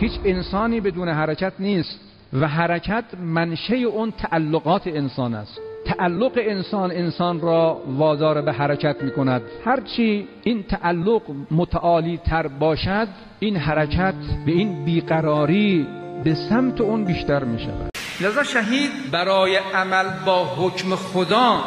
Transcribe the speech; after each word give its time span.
هیچ 0.00 0.12
انسانی 0.24 0.80
بدون 0.80 1.08
حرکت 1.08 1.52
نیست 1.58 2.00
و 2.32 2.48
حرکت 2.48 3.04
منشه 3.20 3.76
اون 3.76 4.10
تعلقات 4.10 4.86
انسان 4.86 5.34
است. 5.34 5.60
تعلق 5.84 6.32
انسان 6.36 6.90
انسان 6.90 7.40
را 7.40 7.82
وادار 7.86 8.42
به 8.42 8.52
حرکت 8.52 9.02
می 9.02 9.10
کند 9.10 9.42
هرچی 9.64 10.28
این 10.42 10.62
تعلق 10.62 11.22
متعالی 11.50 12.18
تر 12.18 12.46
باشد 12.46 13.08
این 13.40 13.56
حرکت 13.56 14.14
به 14.46 14.52
این 14.52 14.84
بیقراری 14.84 15.86
به 16.24 16.34
سمت 16.34 16.80
اون 16.80 17.04
بیشتر 17.04 17.44
می 17.44 17.58
شود 17.58 17.90
لذا 18.20 18.42
شهید 18.42 18.90
برای 19.12 19.56
عمل 19.56 20.04
با 20.26 20.44
حکم 20.44 20.94
خدا 20.94 21.60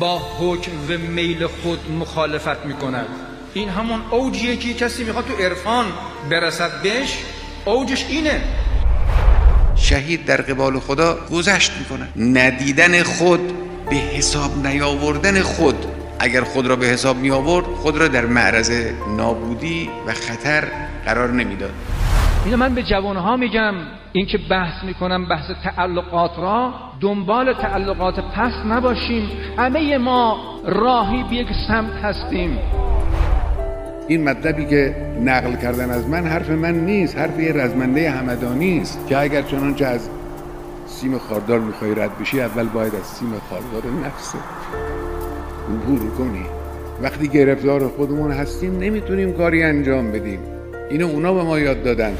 با 0.00 0.18
حکم 0.18 0.72
و 0.72 0.98
میل 1.14 1.46
خود 1.46 1.78
مخالفت 2.00 2.66
می 2.66 2.74
کند 2.74 3.06
این 3.54 3.68
همون 3.68 4.00
اوجیه 4.10 4.56
که 4.56 4.74
کسی 4.74 5.04
می‌خواد 5.04 5.24
تو 5.24 5.34
عرفان 5.42 5.84
برسد 6.30 6.82
بهش 6.82 7.35
اوجش 7.66 8.06
اینه. 8.08 8.40
شهید 9.76 10.24
در 10.24 10.36
قبال 10.36 10.78
خدا 10.80 11.16
گذشت 11.32 11.72
می‌کنه 11.78 12.08
ندیدن 12.16 13.02
خود 13.02 13.40
به 13.90 13.96
حساب 13.96 14.66
نیاوردن 14.66 15.40
خود. 15.42 15.86
اگر 16.18 16.44
خود 16.44 16.66
را 16.66 16.76
به 16.76 16.86
حساب 16.86 17.16
می 17.16 17.30
آورد 17.30 17.64
خود 17.64 17.96
را 17.96 18.08
در 18.08 18.26
معرض 18.26 18.70
نابودی 19.16 19.90
و 20.06 20.12
خطر 20.12 20.64
قرار 21.04 21.32
نمی‌داد. 21.32 21.72
اینو 22.44 22.56
من 22.56 22.74
به 22.74 22.82
جوانها 22.82 23.36
میگم. 23.36 23.74
اینکه 24.12 24.38
بحث 24.38 24.84
می‌کنم 24.84 25.28
بحث 25.28 25.50
تعلقات 25.64 26.30
را 26.38 26.74
دنبال 27.00 27.52
تعلقات 27.52 28.20
پس 28.20 28.52
نباشیم. 28.66 29.30
همه 29.58 29.98
ما 29.98 30.36
راهی 30.64 31.24
به 31.30 31.36
یک 31.36 31.48
سمت 31.68 31.92
هستیم. 32.02 32.58
این 34.08 34.24
مطلبی 34.24 34.66
که 34.66 34.96
نقل 35.24 35.56
کردن 35.56 35.90
از 35.90 36.08
من 36.08 36.26
حرف 36.26 36.50
من 36.50 36.74
نیست 36.74 37.18
حرف 37.18 37.40
یه 37.40 37.52
رزمنده 37.52 38.10
همدانی 38.10 38.80
است. 38.80 38.98
که 39.08 39.18
اگر 39.18 39.42
چنانچه 39.42 39.86
از 39.86 40.08
سیم 40.86 41.18
خاردار 41.18 41.60
می‌خوای 41.60 41.94
رد 41.94 42.18
بشی 42.18 42.40
اول 42.40 42.64
باید 42.64 42.94
از 42.94 43.06
سیم 43.06 43.32
خاردار 43.50 43.92
نفس 44.06 44.34
عبور 45.68 46.10
کنی. 46.18 46.46
وقتی 47.02 47.28
گرفتار 47.28 47.88
خودمون 47.88 48.30
هستیم 48.30 48.78
نمی‌تونیم 48.78 49.32
کاری 49.32 49.62
انجام 49.62 50.12
بدیم. 50.12 50.40
اینو 50.90 51.06
اونا 51.06 51.34
به 51.34 51.42
ما 51.42 51.58
یاد 51.58 51.82
دادن. 51.82 52.14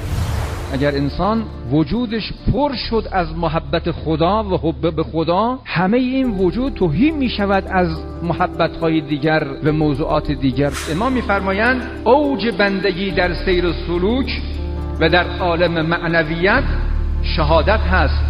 اگر 0.72 0.94
انسان 0.94 1.44
وجودش 1.70 2.32
پر 2.52 2.74
شد 2.90 3.08
از 3.12 3.36
محبت 3.36 3.90
خدا 3.90 4.44
و 4.44 4.56
حب 4.56 4.96
به 4.96 5.02
خدا 5.02 5.58
همه 5.64 5.96
این 5.96 6.30
وجود 6.30 6.74
توهی 6.74 7.10
می 7.10 7.28
شود 7.28 7.64
از 7.70 7.88
محبت 8.22 8.76
های 8.76 9.00
دیگر 9.00 9.46
و 9.64 9.72
موضوعات 9.72 10.32
دیگر. 10.32 10.72
امام 10.92 11.12
میفرمایند 11.12 11.82
اوج 12.04 12.48
بندگی 12.58 13.10
در 13.10 13.34
سیر 13.34 13.66
و 13.66 13.72
سلوک 13.86 14.42
و 15.00 15.08
در 15.08 15.38
عالم 15.38 15.86
معنویت 15.86 16.64
شهادت 17.22 17.80
هست. 17.80 18.24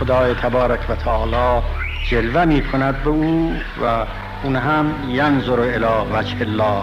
خدای 0.00 0.34
تبارک 0.34 0.90
و 0.90 0.94
تعالی 0.94 1.62
جلوه 2.10 2.44
می 2.44 2.62
کند 2.62 3.04
به 3.04 3.10
او 3.10 3.52
و 3.84 4.06
اون 4.44 4.56
هم 4.56 4.94
ینظر 5.08 5.60
الی 5.60 6.10
وجه 6.12 6.40
الله. 6.40 6.82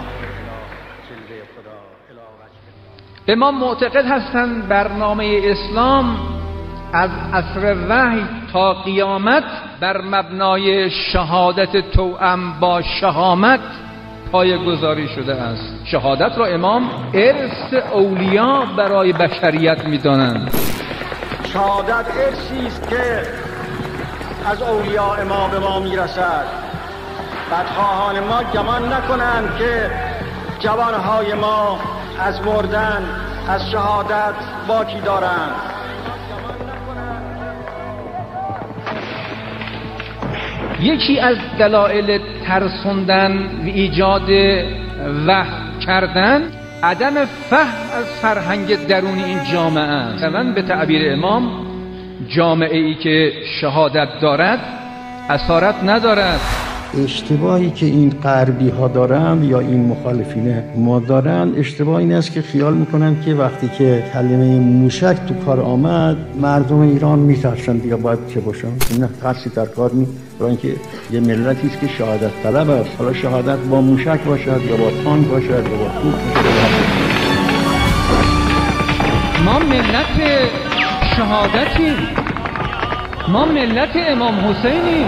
امام 3.28 3.58
معتقد 3.58 4.04
هستند 4.06 4.68
برنامه 4.68 5.40
اسلام 5.44 6.16
از 6.92 7.10
عصر 7.32 7.76
وحی 7.88 8.24
تا 8.52 8.74
قیامت 8.74 9.44
بر 9.80 10.00
مبنای 10.00 10.90
شهادت 10.90 11.90
توأم 11.90 12.60
با 12.60 12.82
شهامت 12.82 13.60
پای 14.32 14.64
گذاری 14.64 15.08
شده 15.08 15.34
است. 15.34 15.80
شهادت 15.84 16.38
را 16.38 16.46
امام 16.46 16.90
ارث 17.14 17.74
اولیا 17.92 18.64
برای 18.76 19.12
بشریت 19.12 19.84
می‌دانند. 19.84 20.54
شهادت 21.44 22.06
ارثی 22.26 22.66
است 22.66 22.88
که 22.88 23.22
از 24.50 24.62
اولیاء 24.62 25.24
ما 25.24 25.48
به 25.48 25.58
ما 25.58 25.80
می‌رسد. 25.80 26.46
بدخواهان 27.52 28.20
ما 28.20 28.42
گمان 28.54 28.92
نکنند 28.92 29.56
که 29.58 29.90
جوانهای 30.58 31.34
ما 31.34 31.78
از 32.20 32.40
مردن 32.46 33.02
از 33.48 33.70
شهادت 33.70 34.34
باکی 34.68 35.00
دارند 35.00 35.52
یکی 40.80 41.20
از 41.20 41.36
دلایل 41.58 42.20
ترسوندن 42.44 43.32
و 43.38 43.64
ایجاد 43.64 44.30
وهم 45.26 45.78
کردن 45.86 46.42
عدم 46.82 47.24
فهم 47.24 47.98
از 47.98 48.06
فرهنگ 48.22 48.86
درونی 48.86 49.24
این 49.24 49.38
جامعه 49.52 49.82
است. 49.82 50.24
من 50.24 50.54
به 50.54 50.62
تعبیر 50.62 51.12
امام 51.12 51.66
جامعه 52.28 52.78
ای 52.78 52.94
که 52.94 53.32
شهادت 53.60 54.08
دارد 54.20 54.60
اسارت 55.30 55.74
ندارد. 55.84 56.61
اشتباهی 56.98 57.70
که 57.70 57.86
این 57.86 58.10
غربی 58.10 58.68
ها 58.68 58.88
دارن 58.88 59.44
یا 59.44 59.60
این 59.60 59.86
مخالفین 59.86 60.62
ما 60.76 60.98
دارن 60.98 61.52
اشتباه 61.56 61.96
این 61.96 62.12
است 62.12 62.32
که 62.32 62.42
خیال 62.42 62.74
می‌کنن 62.74 63.16
که 63.24 63.34
وقتی 63.34 63.68
که 63.78 64.04
کلمه 64.12 64.58
موشک 64.58 65.16
تو 65.28 65.34
کار 65.34 65.60
آمد 65.60 66.16
مردم 66.40 66.80
ایران 66.80 67.18
میترسن 67.18 67.76
دیگه 67.76 67.96
باید 67.96 68.18
چه 68.34 68.40
باشن؟ 68.40 68.68
این 68.90 69.08
خاصی 69.22 69.50
در 69.50 69.66
کار 69.66 69.90
می 69.90 70.06
برای 70.38 70.50
اینکه 70.50 70.68
یه 71.12 71.20
ملتی 71.20 71.66
است 71.66 71.80
که 71.80 71.88
شهادت 71.88 72.30
طلب 72.42 72.70
است. 72.70 72.90
حالا 72.98 73.12
شهادت 73.12 73.58
با 73.58 73.80
موشک 73.80 74.20
باشد 74.20 74.60
یا 74.68 74.76
با 74.76 74.90
تان 75.04 75.22
باشد 75.22 75.50
یا 75.50 75.78
با 75.78 75.88
توپ 76.02 76.14
ما 79.44 79.58
ملت 79.58 80.20
شهادتیم. 81.16 81.94
ما 83.28 83.44
ملت 83.44 83.90
امام 84.08 84.34
حسینیم. 84.34 85.06